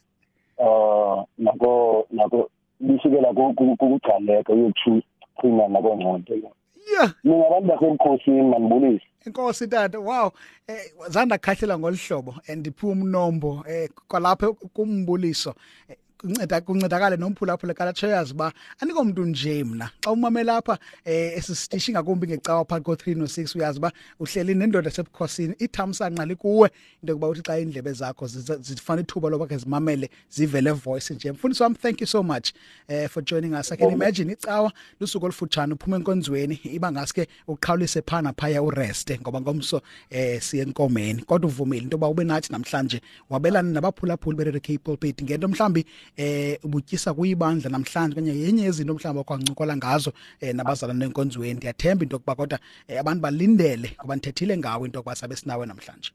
[0.58, 2.50] um nako nako
[2.88, 10.32] lisukela kugcaleka uyokuqhina nakongconto yeah mina abantu basemkhosini manibulise inkosi tata wow.
[10.68, 15.56] Eh zanda khahlela ngolihlobo and iphu umnombo eh kwalapha kumbuliso.
[15.90, 21.38] eh, kunceda kuncedakala nomphulaphula kalatsho yazi ba aniko umuntu nje mina xa umamela lapha eh
[21.38, 26.70] esisitishi ngakumbi ngecawa phakathi ko3 no6 uyazi ba uhleli nendoda sebukhosini ithamsanqa likuwe
[27.02, 31.32] into yokuba uthi xa indlebe zakho ziza- zifana ithuba loba ke zimamele zivele voice nje.
[31.32, 32.54] Mfundisi wami thank you so much
[32.88, 33.72] eh for joining us.
[33.72, 39.42] I can imagine icawa lusuku olufutshane uphuma enkonzweni iba ngaske uqhawulise phana phaya ureste ngoba
[39.42, 41.22] ngomso eh siye enkomeni.
[41.22, 45.86] Kodwa uvumile into yoba ube nathi namhlanje wabelana nabaphulaphuli be-radio cape pulpit ngento mhlambi
[46.18, 50.12] eh ubutyisa kuyibandla namhlanje kanye yenye yezinto mhlawumbi okwancokola ngazo
[50.42, 51.54] eh nabazalwane enkonzweni.
[51.54, 56.12] Ndiyathemba into yokuba kodwa eh, abantu balindele ngoba ndithethile ngawo into yokuba sabe sinawe namhlanje.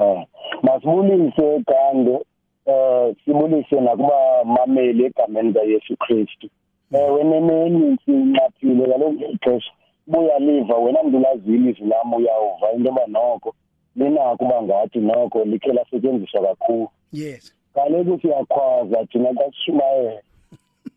[0.00, 0.26] Eh
[0.62, 2.18] masibulise kande
[2.66, 6.48] eh sibulise nakuba mameli egameni likaYesu Kristu.
[6.92, 9.72] Eh weneneni sinqaphile kaloku ixesha
[10.06, 13.54] buya liva wena mntu lazili izwi lami uyawuva into yoba noko
[13.96, 16.88] linako uba ngathi noko likhe lasetyenziswa kakhulu.
[17.12, 17.54] Yes.
[17.74, 20.20] Kaloku siyakhwaza thina xa sishumayela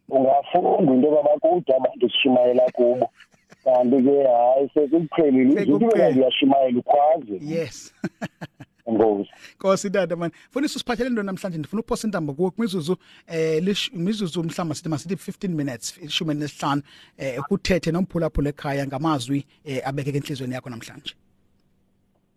[0.09, 3.09] ungafunda into yoba bakude abantu sishumayela kubo
[3.63, 6.09] kanti ke hayi sekuqhelile izinto Sekuqhele.
[6.12, 7.94] ube uyashumayela ukhwaze yes
[8.88, 10.31] enkosi Nkosi tata man.
[10.50, 12.97] Mfundisi usiphathele into namhlanje ndifuna ukuphosa intambo kuwe kwimizuzu
[13.28, 16.81] eh lish- imizuzu mhlamba sithi masithi 15 minutes ishumi nesihlanu
[17.18, 21.13] eh kuthethe nomphulaphula ekhaya ngamazwi eh abekeke enhlizweni yakho namhlanje.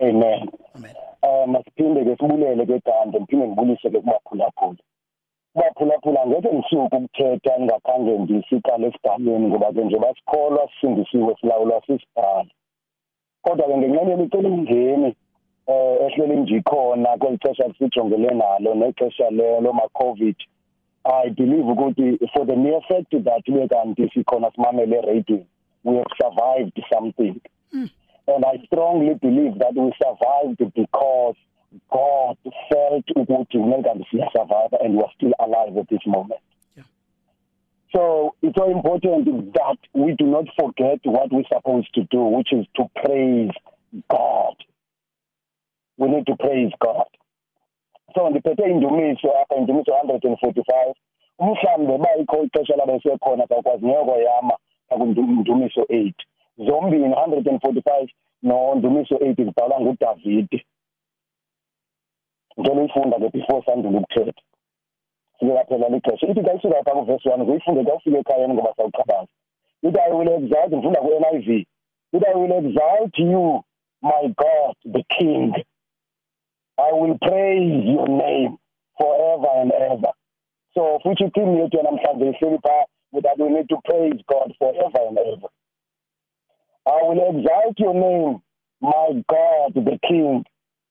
[0.00, 0.94] amen Amen.
[1.28, 4.82] Um masiphinde ke sibulele ke kanti ndiphinde ngibulise ke kubaphulaphula
[5.54, 12.52] kubaphulaphula ngeke ndisuke ukuthetha ndingakhange ndisiqale esidalweni ngoba ke nje basikholwa sisindisiwe silawulwa sisibhali
[13.42, 15.10] kodwa ke ngenxeni yemicelimngeni
[15.72, 19.30] um ehleli njikhona kweli xesha sijongele nalo nexesha
[19.64, 20.36] loma-covid
[21.04, 25.46] i believe ukuthi for the mere fact that kube kanti sikhona simamele eradiweni
[25.84, 27.40] we have survived something.
[28.28, 31.34] And I strongly believe that we survived because
[31.90, 32.36] God
[32.68, 34.04] felt ukuthi kumele
[34.36, 36.40] survive and we are still alive at this moment.
[36.76, 36.82] Yeah.
[37.94, 42.52] So it's so important that we do not forget what we're supposed to do, which
[42.52, 43.50] is to praise
[44.10, 44.56] God.
[45.96, 47.08] We need to praise God.
[48.14, 50.94] So ndiphethe indumiso apha indumiso 145
[51.38, 54.56] umhlambe bayikho ixesha labe sekhona bakwazi ngeke yama
[54.92, 56.12] ngakundumiso 8
[56.58, 58.08] zombini 145
[58.42, 60.62] nondumiso 8 zibhalwa nguDavid
[62.60, 64.42] ngeke uyifunda ke before sandule ukuthetha.
[65.38, 66.26] Sike phela lixesha.
[66.26, 69.28] Ithi xa isuka pha kuverse 1 uyifunde xa ekhayeni ngoba sawuqhabaza
[69.82, 71.48] ithi I will exalt ngifunda ku-NIV
[72.12, 73.62] ithi I will exalt you
[74.02, 75.54] my God the King.
[76.78, 78.58] I will praise your name
[78.98, 80.12] forever and ever.
[80.74, 82.84] So futhi ithini yethu namhlanje ihleli phaa
[83.22, 85.48] that we need to praise God forever and ever
[86.88, 88.40] I will exalt your name,
[88.80, 90.44] my God, the King.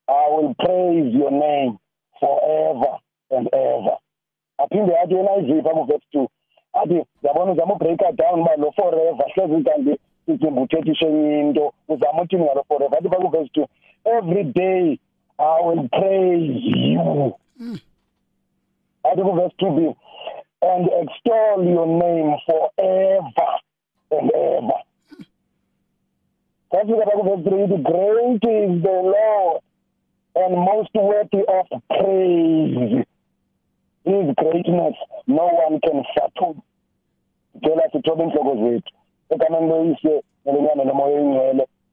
[0.08, 1.80] I will praise your name
[2.20, 2.98] forever
[3.32, 3.98] and ever.
[4.60, 6.28] Aphinde athi NIV pha kuverse 2.
[6.74, 12.22] Athi yabona uzama ubreaka down uba lo forever hlezi kanti sithi uthethishe enye into uzama
[12.22, 13.68] uthini ngalo forever athi pha kuverse 2
[14.06, 15.00] every day
[15.40, 17.34] I will praise you.
[19.04, 19.96] Athi kuverse 2b
[20.62, 23.50] and extol your name forever
[24.12, 24.82] and ever.
[26.72, 29.62] Safika pha kuverse 3 ithi great is the Lord
[30.36, 33.06] and most worthy of praise.
[34.04, 34.96] His greatness
[35.28, 36.62] no one can fathom.
[37.64, 38.92] Tell us ithobe inhloko zethu.
[39.31, 40.24] Egameni loyise.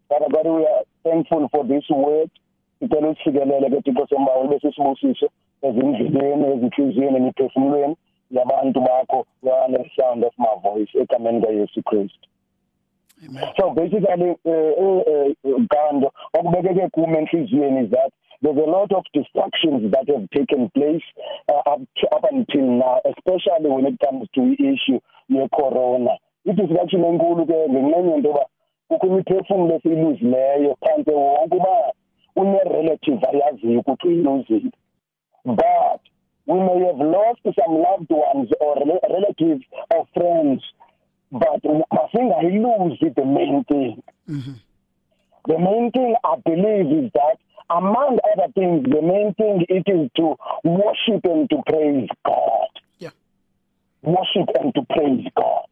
[0.09, 2.31] Father God we are thankful for this word.
[2.81, 5.29] Sicela usikelele ke Thixo sembawo bese sibusiso
[5.63, 6.53] ezindleleni eh.
[6.53, 7.97] ezinhliziyweni nemiphefumulweni
[8.31, 12.29] yabantu bakho the sound of my voice egameni kaYesu Kristu.
[13.57, 14.37] So basically
[15.73, 18.13] Gando okubekeke kuma enhliziyweni is that
[18.43, 21.03] there's a lot of distractions that have taken place
[21.49, 26.19] uh, up, to, up until now especially when it comes to the issue ye corona
[26.47, 28.45] i-distraction enkulu ke ngenxenye into yoba
[28.89, 31.93] kukho imiphefumulo esiyiluzileyo phantse wonke uba
[32.37, 34.71] une-relative ayaziyo ukuthi uyiluzile.
[35.45, 36.01] But
[36.47, 38.75] we may have lost some loved ones or
[39.09, 40.63] relatives or friends
[41.39, 44.03] but masingayiluzi the main thing.
[44.29, 44.57] Mm -hmm.
[45.49, 47.39] the main thing i believe is that
[47.69, 52.71] among other things the main thing it is to worship and to praise god.
[52.99, 53.15] Yeah.
[54.03, 55.69] Worship and to praise god.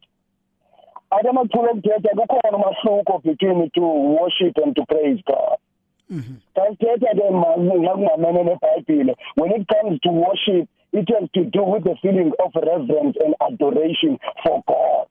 [1.11, 5.57] I don't adamathula okuthetha kukhona umahluko between to worship and to praise god.
[6.09, 6.97] Ke
[7.79, 12.51] ngakungamene neBhayibhile when it comes to worship it has to do with the feeling of
[12.55, 15.07] reverence and adoration for God.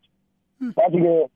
[0.76, 1.28] Bathi ke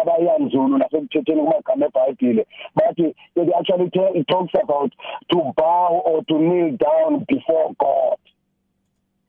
[0.00, 2.46] abayanzulu nasekuthetheni kumagama eBhayibhile
[2.76, 3.90] bathi it actually
[4.20, 4.92] it talks about
[5.28, 8.18] to bow or to kneel down before God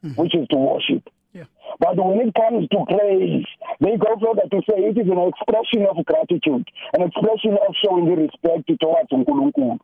[0.03, 1.03] mm which is to worship
[1.33, 1.43] yeah.
[1.79, 3.45] But when it comes to praise,
[3.79, 8.05] they go further to say it is an expression of gratitude, an expression of showing
[8.05, 9.77] the respect towards Nkulunkulu.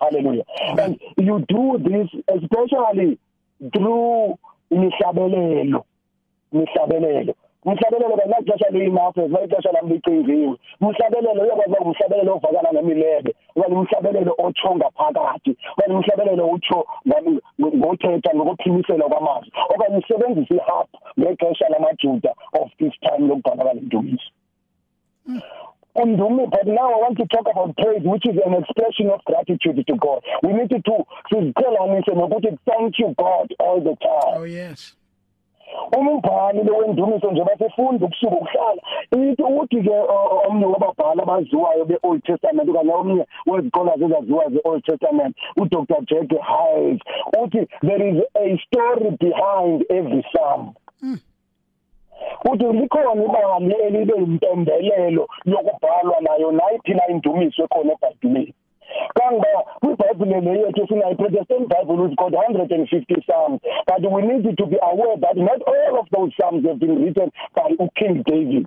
[0.00, 0.44] Hallelujah.
[0.78, 3.18] And you do this especially
[3.72, 4.38] through
[4.70, 5.84] imihlabelelo.
[6.52, 7.34] Imihlabelelo.
[7.64, 15.52] Umhlabelelo bengaxesha liyinapho ixesha lami licingiwe umhlabelelo uyakwazi umhlabelelo ovakala ngemilebe okanye umhlabelelo otsho ngaphakathi
[15.72, 16.78] okanye umhlabelelo utsho
[17.60, 19.50] ngothetha ngokuphimisela kwamazwi.
[19.72, 20.88] Okanye usebenzisa ihap
[21.18, 24.30] ngexesha lamajuda of this time lokubhala kwalendumiso
[25.94, 29.86] undumi but now I want to talk about praise which is an expression of gratitude
[29.86, 30.20] to God.
[30.42, 30.96] We need to
[31.30, 34.34] siziqhelanise nokuthi thank you God all the time.
[34.36, 34.94] Oh yes
[35.98, 38.82] umbhali lowendumiso nje basefunda ukusuka ukuhlala.
[39.10, 39.96] Ithi uthi ke
[40.48, 45.84] omnye wababhali abaziwayo beOld Testament kanye omnye wezikhola zezaziwa zeOld Testament uDr.
[46.06, 47.00] Jack Hyles
[47.42, 50.74] uthi there is a story behind every psalm.
[51.02, 51.18] Mm.
[52.50, 58.54] uthi likhona ibali elibe impembelelo yokubhalwa nayo nayiphi na indumiso ekhona eBhayibhelini
[59.14, 64.66] kanga kwibhayibhile le yethu sinayo protestant bible is called 150 psalms but we need to
[64.66, 68.66] be aware that not all of those psalms have been written by king david.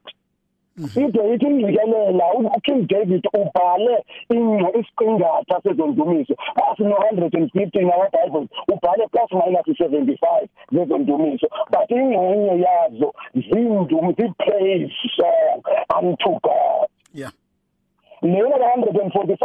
[0.77, 2.25] Ide ithi ingcikelela
[2.55, 13.13] uking david ubhale isiqingatha sezondumiso asino-150 nama-bibles ubhale plus minus 75 zezondumiso but ingxenye yazo
[13.35, 15.63] zindumi zi-praise song
[15.99, 16.87] unto god.
[17.13, 17.31] Yeah.
[18.31, 19.43] Lena ka-145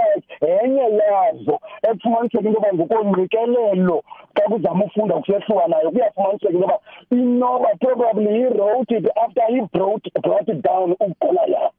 [0.62, 1.56] enye yazo
[1.88, 3.99] ekufumaniseka into yoba ngokongqikelelo
[4.34, 6.79] xa kuzama ufunda kusehluka nayo kuyafumaniseka into yoba
[7.11, 11.73] inoba probably he wrote it after he brought, brought it down ugolayat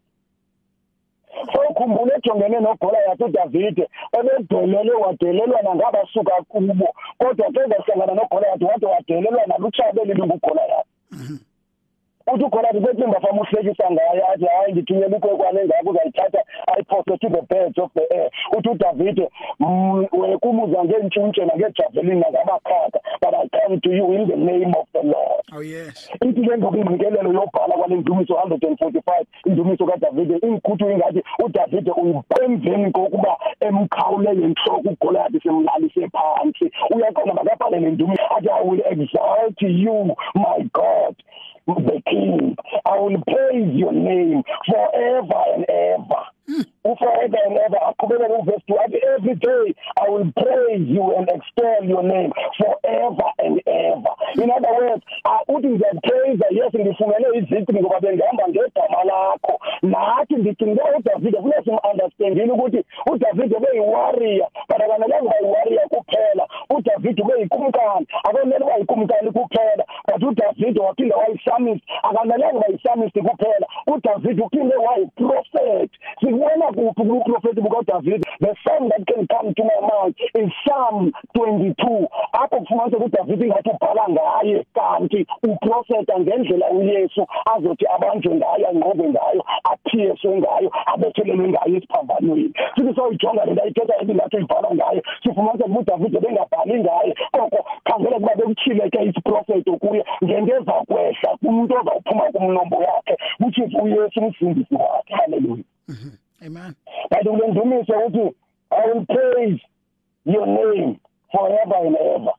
[1.51, 3.85] sowukhumbula ejongene nogolayathi udavide
[4.17, 6.87] ebedelele wadelelwana ngabasuka kubo
[7.19, 10.89] kodwa ke zahlangana nogolayathi wade wadelelwa nalutshaba lingugolayathi
[12.27, 17.41] uthi uGoliath bethi bafama uhlekisa ngaye athi hayi ngithunyela ikwekwane engako uzayithatha ayiphose to the
[17.41, 18.29] birds of the air.
[18.57, 19.27] Uthi uDavid
[20.11, 25.43] wekumuza ngentshuntshe nangejavelin nakabakhaka but I come to you in the name of the Lord.
[25.53, 26.09] Oh yes.
[26.21, 34.29] Ithi ke ngokuyinkelelo yobhala kwale ndumiso 145 indumiso kaDavid inkuthi ingathi uDavid uyipemveni kokuba emkhawule
[34.29, 36.71] yenhloko uGoliath semlalise phansi.
[36.95, 41.15] Uyaqonda makabhale le ndumiso athi I will exalt you my God.
[41.67, 42.55] The king.
[42.85, 46.21] I will praise your name forever and ever.
[46.49, 46.65] Mm.
[46.83, 47.79] Forever and ever.
[47.87, 48.75] Aqhubeka verse 2
[49.15, 54.13] every day I will praise you and extol your name forever and ever.
[54.35, 59.59] In other words, i uthi ngiyakupraise yes ngifumene iziqi ngoba bengihamba ngegama lakho.
[59.83, 66.47] Nathi ndicinga uDavid kuya sim understandile ukuthi uDavid beyiwarrior but akanelanga uba yiwarrior kuphela.
[66.69, 73.67] uDavid beyikumkani akanele uba yikumkani kuphela but uDavid waphinda wayisamist akanelanga uba yisamist kuphela.
[73.87, 75.91] uDavid uphinde wayiprofet
[76.23, 78.23] sikubona kuphi kuprofeti bukaDavid?
[78.39, 83.45] The song that can come to my mouth is Psalm 22 apho kufumanise ukuthi David
[83.47, 91.49] ngathi ubhala ngaye kanti uprofeta ngendlela uYesu azothi abanjwe ngayo anqobe ngayo aphiyeswe ngayo abethelelwe
[91.49, 92.53] ngayo esiphambanweni.
[92.75, 97.15] Sithi soyijonga lento ayithetha ebingathi ibhala ngayo sifumanise ukuthi uDavid bengabhali ngaye.
[97.31, 103.15] Koko khangela kuba bekuthileke isiprofeto kuye ngento ezakwehla kumuntu ozawuphuma kumnombo yakhe
[103.45, 105.13] uThixo uYesu umsindisi wakhe.
[105.13, 106.45] Haleluya Mm-hmm.
[106.45, 106.75] amen.
[107.23, 107.93] Kule ndumiso
[108.71, 109.61] i will praise
[110.25, 110.99] your name
[111.31, 112.33] forever and ever.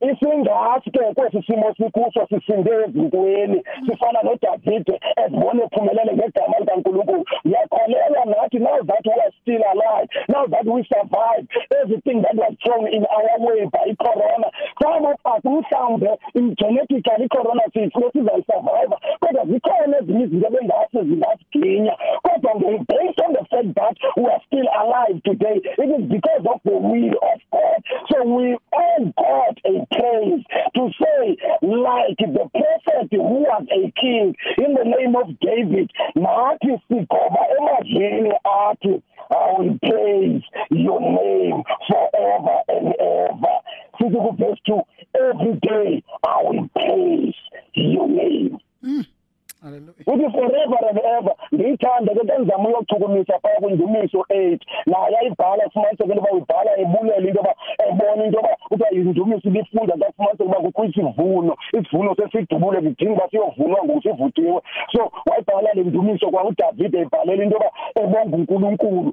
[0.00, 8.58] Isingathi ke kwesi simo sikuso sisinde ezintweni sifana noDavide ezibone ephumelele ngegama likaNkulunkulu yakholelwa nathi
[8.58, 11.48] now that we are still alive now that we survived
[11.82, 14.48] everything that was thrown in our way by corona
[14.82, 21.96] some of us mhlawumbe in genetically corona sifuna sizayisurvive kodwa zikhona ezinye izinto ebengase zingasiginya
[22.22, 22.54] kodwa
[22.88, 26.76] based on the fact that we are still alive today it is because of the
[26.76, 27.82] will of God.
[28.10, 30.44] So we owe God a praise
[30.74, 36.80] to say like the prophet who was a king in the name of David nathi
[36.88, 43.57] sigoba emadleni athi I will praise your name forever and ever
[43.98, 44.82] sithi ku verse 2
[45.14, 46.02] every day.
[46.26, 47.40] I will praise
[47.74, 49.06] your name mm.
[49.62, 50.06] Hallelujah.
[50.06, 51.34] uthi forever and ever.
[51.54, 57.42] Ngiyithanda ke ngizama ukuchukumisa phaya kundumiso 8 naye ayibhala fumanise ke loba uyibhala ebulela into
[57.42, 57.54] ba
[57.86, 63.84] ebona into ba uthi indumiso ibifunda ngafumanise kuba kukho isivuno isivuno sesidubule kudinga ba siyovunwa
[63.84, 64.60] ngusivutiwe
[64.92, 67.70] so wayibhala le ndumiso kwa uDavid ebhalela into ba
[68.02, 69.12] ebonga uNkulunkulu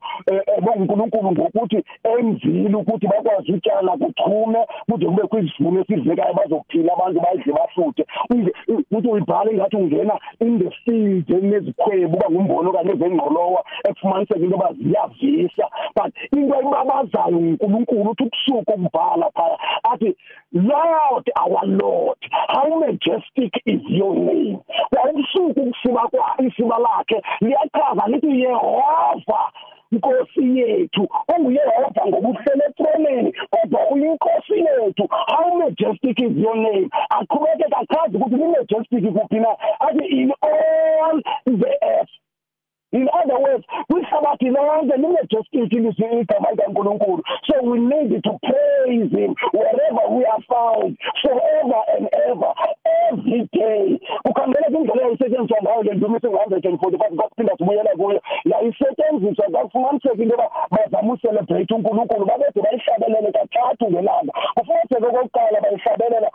[0.57, 7.53] ebonga uNkulunkulu ngokuthi emzile ukuthi bakwazi utyala kuchume kude kube kwisivuno esidlekayo bazophila abantu bayidle
[7.53, 8.05] bahluthe.
[8.91, 14.73] Uthi uyibhala ngathi ungena in the field enezikhwebu uba ngumbono kanye ezengqolowa ekufumaniseka into yoba
[14.73, 15.65] ziyavisa.
[15.95, 18.23] But into ebabazayo uNkulunkulu uthi
[18.55, 19.57] ubusuku ukubhala phaya.
[19.83, 20.15] Athi
[20.53, 24.59] Lord our Lord how majestic is your name.
[25.09, 29.51] Ubusuku ukusiba kwa isiba lakhe liyachaza lithi Yehova
[29.91, 35.07] inkosi yethu onguyehova ngobuhlele etroneni kodwa uyinkosi yethu.
[35.09, 36.89] How majestic is your name?
[37.09, 39.55] Aqhubeke achaze ukuthi ni-majestic kuphi na?
[39.79, 42.09] Athi in all the earth.
[42.95, 47.21] In other words, kwihlabathi lonke limajestic igama likaNkulunkulu.
[47.43, 48.39] So we need to
[48.95, 52.53] praise him wherever we are found forever and ever
[53.11, 53.99] every day.
[54.25, 58.21] Ukhangela indlela eyayisetshenziswa ngayo le ndumiso ngo-145 kwaphinda sibuyela kuyo.
[58.65, 64.33] Yayisetshenziswa kwafumaniseka into yoba bazama ucelebrate uNkulunkulu babede bayihlabelele kathathu ngelanga.
[64.55, 66.29] Kufumaniseka okokuqala bayihlabelela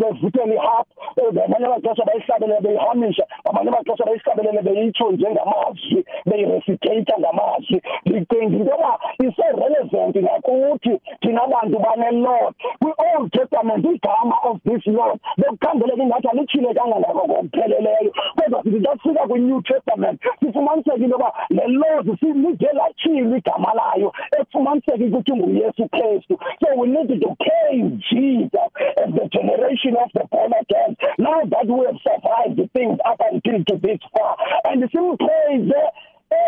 [0.00, 0.86] bevutela ihap
[1.32, 8.98] ngamanye amaxesha bayihlabelele beyihamisha ngamanye amaxesha bayihlabelele beyitsho njengamazwi ngamazwi beyirecitator ngamazwi ndicinga into yoba
[9.24, 12.54] ise-relevant nakuthi thina bantu bane-lord.
[12.80, 19.26] Kwi-old testament igama of this lord bekukhangeleka ingathi alitshile kangangako kokupheleleyo kodwa sithi xa sifika
[19.28, 26.38] kwi-new testament sifumaniseka into yoba le lord silide latshile igama layo ekufumaniseka ukuthi nguyesu kristu
[26.60, 31.66] so we need to praise jesus as the generation of the born again now that
[31.66, 35.72] we have survived the things up until to this far and simpraise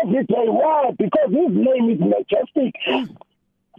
[0.03, 0.47] every day.
[0.47, 0.91] Why?
[0.97, 2.73] Because his name is majestic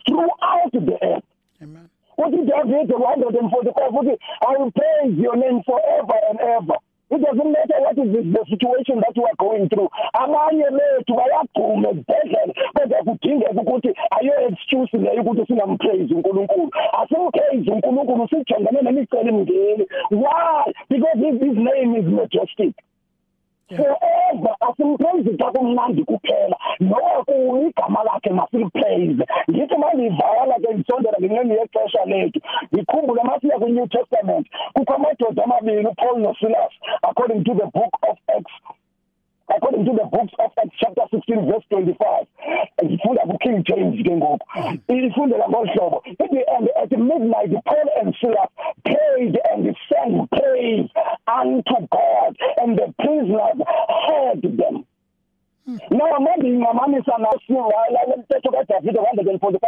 [0.07, 1.25] throughout the earth.
[1.63, 1.91] Amen.
[2.17, 4.19] What did David 145?
[4.47, 6.79] I will praise your name forever and ever.
[7.11, 9.89] It doesn't matter what is the, situation that you are going through.
[10.15, 16.71] Abanye bethu bayagcuma ezibhedlela kodwa kudingeka ukuthi ayo excuse leyo ukuthi singampraise uNkulunkulu.
[17.01, 20.73] Asimpraise uNkulunkulu sijongene nemiceli Why?
[20.89, 22.75] Because his, his name is majestic.
[23.77, 24.55] Forever.
[24.61, 26.57] Asimpraise xa kumnandi kuphela.
[26.81, 32.41] Noba kuyo igama lakhe masilipraise ngithi mandivala ke ndisondela ngenxeni yexesha lethu
[32.73, 36.73] ndikhumbule masiya kwi-new testament kukho amadoda amabini upaul nosilas
[37.03, 38.53] according to the book of acts
[39.49, 42.27] according to the books of Acts chapter 16 verse 25
[42.83, 44.47] ifunda ku King James ke ngoku.
[44.89, 46.03] Ifundela ngohlobo.
[46.05, 48.51] Ithi and at midnight Paul and Silas
[49.19, 50.89] prayed and sang praise
[51.27, 52.37] unto God.
[52.59, 53.67] And the prisoners
[54.09, 54.85] heard them
[55.69, 59.61] Now maybe ngingamanisa nawo la lemthetho kaDavid 145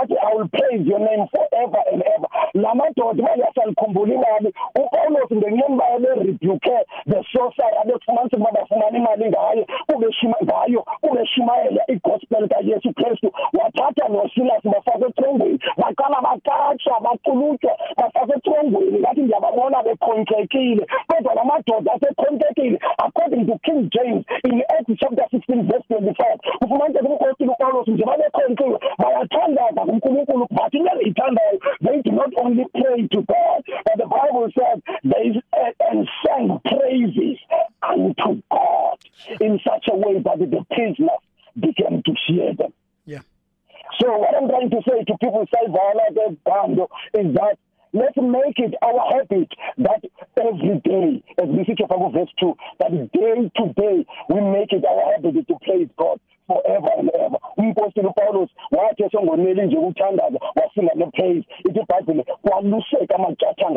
[0.00, 5.98] athi I will praise your name forever and ever lamadoda bayasalikhumbula imali uPaulos ngenyeni baye
[5.98, 12.92] rebuke the sorcerer abefumanisa ukuba bafumana imali ngayo kube shima ngayo kube shimayela igospel kaYesu
[12.92, 21.31] Kristu wathatha noSilas bafaka etrongweni baqala bakatsha baqulutshwa baqulutshwa bafakwe etrongweni ngathi ndiyababona bekhontekile kodwa
[21.44, 27.88] la asekhontekile according to king james in acts chapter 16 verse 25 ufumaniseka umkhosi upawulos
[27.88, 33.96] nje babekhonkiwe bayathandaza kunkulunkulu but into eziyithandayo they do not only pray to god but
[33.96, 34.78] the bible says
[35.12, 37.38] they uh, and sang praises
[37.94, 38.98] unto god
[39.40, 41.22] in such a way that the prisoners
[41.58, 42.72] began to hear them.
[43.04, 43.20] Yeah.
[44.00, 47.58] So what i'm trying to say to people sayvala the bando is that
[47.92, 50.02] let's make it our habit that
[50.38, 54.84] every day as we see from verse 2 that day to day we make it
[54.84, 56.20] our habit to praise god
[58.70, 60.38] wathi esongoneli nje ukuthandaza
[61.64, 63.18] ithi iBhayibheli kwaluseka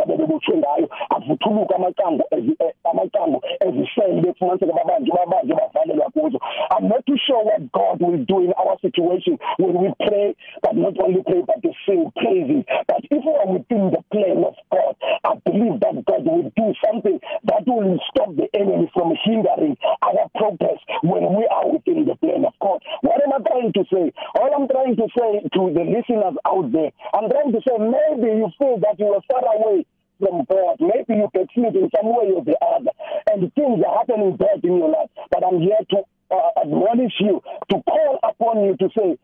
[0.07, 4.33] bebekuthwe ngayo avuthuluka amacango eh, amacango ezisele
[4.73, 6.39] babanje babanje bavalelwa kuzo.
[6.71, 10.75] I'm not too sure what god will do in our situation when we pray but
[10.75, 12.63] not only pray but to sing praises.
[12.87, 16.73] But if we are within the plan of god i believe that god will do
[16.85, 22.15] something that will stop the enemy from hindering our progress when we are within the
[22.15, 22.81] plan of God.
[23.25, 24.13] Am I trying to say?
[24.37, 28.37] All I'm trying to say to the listeners out there, I'm trying to say maybe
[28.37, 29.85] you feel that you are far away
[30.19, 30.77] from God.
[30.79, 32.93] Maybe you succeed in some way or the other,
[33.33, 35.09] and things are happening bad in your life.
[35.31, 35.97] But I'm here to
[36.31, 39.17] uh, admonish you, to call upon you to say,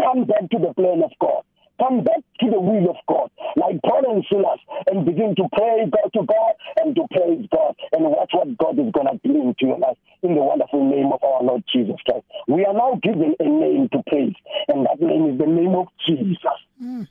[0.00, 1.42] come back to the plan of God.
[1.82, 5.90] Come back to the will of God, like Paul and Silas, and begin to pray
[5.90, 9.52] God to God and to praise God and watch what God is going to bring
[9.58, 12.22] to your life in the wonderful name of our Lord Jesus Christ.
[12.46, 15.88] We are now given a name to praise, and that name is the name of
[16.06, 16.38] Jesus.
[16.80, 17.08] Mm.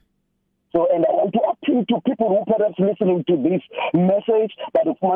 [0.72, 3.60] So, and I want to appeal to people who perhaps listening to this
[3.92, 5.08] message that of I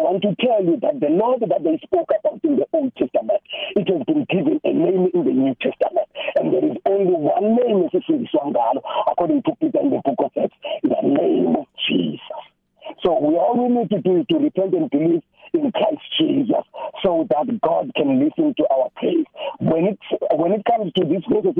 [0.00, 3.42] want to tell you that the Lord that they spoke about in the Old Testament,
[3.76, 6.07] it has been given a name in the New Testament.
[6.38, 7.88] And there is only one name,
[9.08, 10.54] according to Peter in the book of Acts,
[10.84, 12.42] the name of Jesus.
[13.02, 16.64] So we all we need to do is to repent and believe in Christ Jesus
[17.02, 19.26] so that God can listen to our praise.
[19.58, 19.98] When it
[20.32, 21.58] when it comes to this message,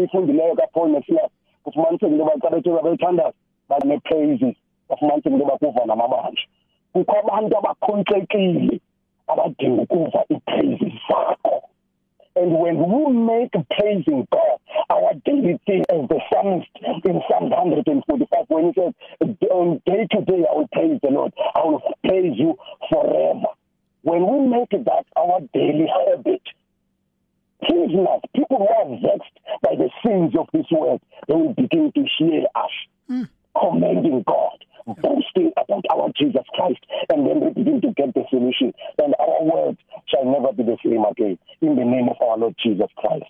[0.72, 1.28] Paul Messiah,
[1.66, 3.32] kufumaniseke into bacabetheka bayithandaza
[3.68, 4.54] bane-praises
[4.88, 6.42] bafumaniseke into bakuva namabandla
[6.92, 8.80] kukho abantu abakhontlekile
[9.26, 11.62] abadinga ukuva ii-praises zakho
[12.36, 14.47] And when we make praising God
[15.66, 16.68] daily as the psalmist
[17.04, 18.92] in Psalm 145, when he says,
[19.50, 22.56] on day to day I will praise the Lord, I will praise you
[22.90, 23.52] forever.
[24.02, 26.42] When we make that our daily habit,
[27.62, 32.04] prisoners, people who are vexed by the sins of this world, they will begin to
[32.18, 32.70] hear us
[33.10, 33.28] mm.
[33.58, 38.72] commending God, boasting about our Jesus Christ, and then they begin to get the solution.
[38.98, 41.38] And our words shall never be the same again.
[41.60, 43.26] In the name of our Lord Jesus Christ.